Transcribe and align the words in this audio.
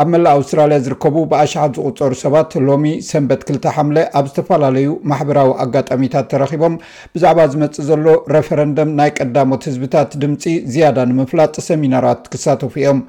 ኣብ 0.00 0.08
መላእ 0.12 0.34
ኣውስትራልያ 0.38 0.76
ዝርከቡ 0.86 1.14
ብኣሸዓት 1.30 1.72
ዝቑፀሩ 1.78 2.12
ሰባት 2.24 2.50
ሎሚ 2.66 2.84
ሰንበት 3.08 3.40
2ልተ 3.48 3.64
ሓምለ 3.76 3.96
ኣብ 4.18 4.26
ዝተፈላለዩ 4.30 4.86
ማሕበራዊ 5.10 5.48
ኣጋጣሚታት 5.64 6.26
ተረኪቦም 6.32 6.74
ብዛዕባ 7.14 7.38
ዝመፅ 7.54 7.78
ዘሎ 7.88 8.04
ረፈረንደም 8.34 8.90
ናይ 9.00 9.10
ቀዳሞት 9.18 9.62
ህዝብታት 9.70 10.12
ድምፂ 10.24 10.44
ዝያዳ 10.74 10.98
ንምፍላጥ 11.12 11.54
ሰሚናራት 11.68 12.22
ክሳተፉ 12.34 12.72
እዮም 12.82 13.00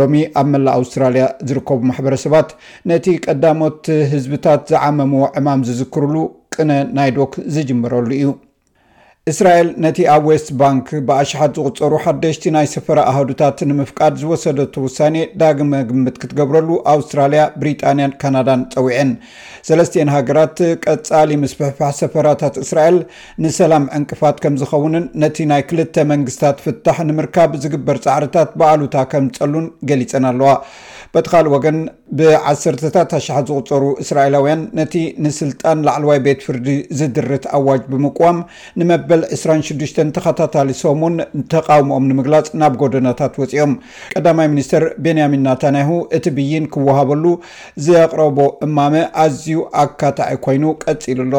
ሎሚ 0.00 0.16
ኣብ 0.42 0.48
መላእ 0.54 0.74
ኣውስትራልያ 0.80 1.26
ዝርከቡ 1.50 1.80
ማሕበረሰባት 1.92 2.50
ነቲ 2.92 3.06
ቀዳሞት 3.28 3.82
ህዝብታት 4.14 4.64
ዝዓመምዎ 4.74 5.24
ዕማም 5.40 5.64
ዝዝክርሉ 5.70 6.14
ቅነ 6.56 6.70
ናይ 6.98 7.10
ዶክ 7.18 7.34
ዝጅመረሉ 7.56 8.08
እዩ 8.20 8.28
እስራኤል 9.32 9.68
ነቲ 9.84 9.98
ኣብ 10.14 10.24
ዌስት 10.30 10.48
ባንክ 10.60 10.88
ብኣሽሓት 11.06 11.56
ዝቑፀሩ 11.58 11.94
ሓደሽቲ 12.04 12.44
ናይ 12.54 12.66
ሰፈራ 12.74 12.98
ኣህዱታት 13.10 13.58
ንምፍቃድ 13.70 14.14
ዝወሰደቶ 14.20 14.74
ውሳኔ 14.84 15.16
ዳግመ 15.40 15.72
ግምት 15.88 16.16
ክትገብረሉ 16.22 16.68
ኣውስትራልያ 16.92 17.42
ብሪጣንያን 17.62 18.12
ካናዳን 18.20 18.60
ፀዊዐን 18.74 19.10
ሰለስኤን 19.68 20.12
ሃገራት 20.16 20.58
ቀፃሊ 20.84 21.30
ምስ 21.42 21.54
ፍሕፋሕ 21.58 21.90
ሰፈራታት 22.02 22.56
እስራኤል 22.64 22.98
ንሰላም 23.44 23.86
ዕንቅፋት 23.98 24.38
ከም 24.44 24.56
ዝኸውንን 24.62 25.06
ነቲ 25.24 25.36
ናይ 25.52 25.64
ክልተ 25.72 25.94
መንግስታት 26.12 26.62
ፍታሕ 26.66 27.00
ንምርካብ 27.10 27.52
ዝግበር 27.64 27.98
ፃዕርታት 28.06 28.52
በኣሉታ 28.62 28.96
ከም 29.14 29.26
ዝፀሉን 29.36 29.68
ገሊፀን 29.90 30.26
ኣለዋ 30.32 30.52
በቲ 31.14 31.26
ካልእ 31.32 31.50
ወግን 31.52 31.76
ብ1ሰታት 32.18 33.10
ኣሽሓት 33.18 33.44
ዝቁፀሩ 33.50 33.82
እስራኤላውያን 34.02 34.62
ነቲ 34.78 34.94
ንስልጣን 35.24 35.78
ላዕለዋይ 35.86 36.18
ቤት 36.26 36.40
ፍርዲ 36.46 36.66
ዝድርት 36.98 37.44
ኣዋጅ 37.58 37.80
ብምቁም 37.92 38.38
ንመበል 38.80 39.22
26ዱሽ 39.36 39.92
ተኸታታሊሶሙን 40.16 41.14
ተቃውሞኦም 41.54 42.08
ንምግላፅ 42.10 42.48
ናብ 42.62 42.74
ጎደናታት 42.82 43.36
ወፂኦም 43.42 43.72
ቀዳማይ 44.20 44.50
ሚኒስትር 44.56 44.84
ቤንያሚን 45.06 45.44
ናታንያሁ 45.48 45.92
እቲ 46.18 46.26
ብይን 46.38 46.66
ክወሃበሉ 46.76 47.24
ዝኣቅረቦ 47.86 48.38
እማመ 48.68 48.94
ኣዝዩ 49.24 49.58
ኣካታዒ 49.86 50.30
ኮይኑ 50.46 50.64
ቀፂሉ 50.84 51.20
ኣሎ 51.28 51.34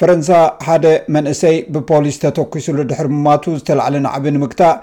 ፈረንሳ 0.00 0.30
ሓደ 0.64 0.84
መንእሰይ 1.14 1.56
ብፖሊስ 1.74 2.16
ተተኪሱሉ 2.24 2.78
ድሕሪ 2.90 3.08
ምማቱ 3.16 3.44
ዝተላዕለ 3.60 3.94
ናዕቢ 4.08 4.24
ንምግታእ 4.34 4.74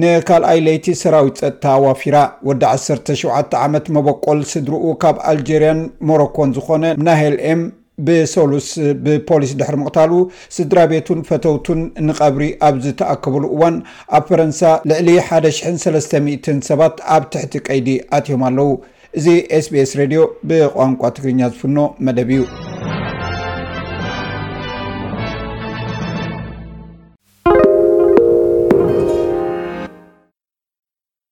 ንካልኣይ 0.00 0.58
ለይቲ 0.66 0.86
ሰራዊት 1.00 1.36
ፀጥታ 1.42 1.64
ኣዋፊራ 1.78 2.16
ወዲ 2.48 2.62
17 2.84 3.54
ዓመት 3.64 3.86
መበቆል 3.96 4.40
ስድሪኡ 4.52 4.84
ካብ 5.02 5.16
ኣልጀርያን 5.32 5.80
ሞሮኮን 6.08 6.50
ዝኮነ 6.56 6.84
ናሄልኤም 7.06 7.62
ብሰሉስ 8.06 8.68
ብፖሊስ 9.04 9.52
ድሕሪ 9.60 9.76
ምቕታል 9.80 10.12
ስድራ 10.56 10.78
ቤቱን 10.92 11.20
ፈተውቱን 11.30 11.80
ንቐብሪ 12.06 12.44
ኣብ 12.68 12.76
ዝተኣከበሉ 12.86 13.44
እዋን 13.56 13.76
ኣብ 14.18 14.24
ፈረንሳ 14.30 14.62
ልዕሊ 14.90 15.10
1300 15.42 16.56
ሰባት 16.70 16.96
ኣብ 17.16 17.24
ትሕቲ 17.34 17.54
ቀይዲ 17.68 17.88
ኣትዮም 18.18 18.44
ኣለው 18.50 18.70
እዚ 19.18 19.26
sbs 19.64 19.92
ሬድዮ 20.02 20.22
ብቋንቋ 20.50 21.02
ትግርኛ 21.16 21.42
ዝፍኖ 21.54 21.78
መደብ 22.08 22.30
እዩ 22.38 22.42